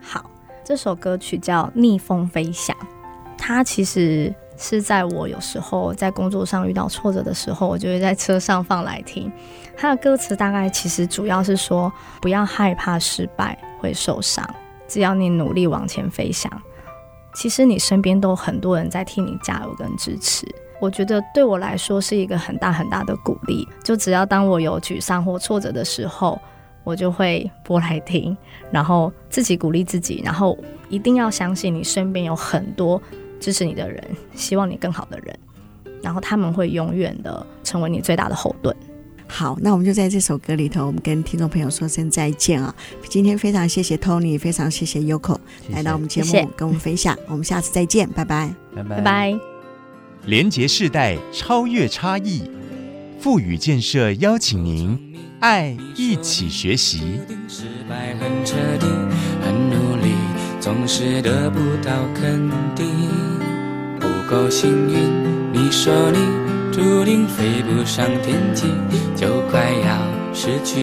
[0.02, 0.30] 好，
[0.62, 2.76] 这首歌曲叫《逆风飞翔》，
[3.38, 4.34] 它其实。
[4.62, 9.32] 是在我有时候在工作上遇到挫折的时候，我就会在车上放来听。
[9.74, 11.90] 它的歌词大概其实主要是说，
[12.20, 14.46] 不要害怕失败会受伤，
[14.86, 16.52] 只要你努力往前飞翔，
[17.34, 20.46] 其实你身边都很多人在替你加油跟支持。
[20.78, 23.66] 我觉得对我来说是一个很大很大的鼓励。
[23.82, 26.38] 就只要当我有沮丧或挫折的时候，
[26.84, 28.36] 我就会播来听，
[28.70, 30.58] 然后自己鼓励自己，然后
[30.90, 33.00] 一定要相信你身边有很多
[33.40, 35.36] 支持你的人，希望你更好的人，
[36.02, 38.76] 然后他们会永远的成为你最大的后盾。
[39.26, 42.74] 好，那我们就在这首歌里头，我们跟听众朋友说声再见啊！
[43.08, 45.38] 今天非常谢谢 Tony，非常谢谢 Yoko
[45.70, 48.52] 来到我们节目谢谢跟我们分享，我们下次再见，拜拜。
[48.74, 49.38] 拜拜拜拜。
[50.26, 52.42] 连结世代，超越差异，
[53.20, 54.98] 富予建设邀请您，
[55.38, 57.20] 爱一起学习。
[57.46, 58.86] 失败很彻底，
[59.44, 60.12] 很努力，
[60.60, 63.29] 总是得不到肯定，不
[64.30, 65.52] 够幸运。
[65.52, 66.18] 你说你
[66.70, 68.66] 注定飞不上天际，
[69.16, 69.98] 就快要
[70.32, 70.78] 失去。